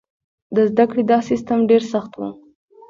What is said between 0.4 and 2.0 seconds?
د زده کړې دا سیستم ډېر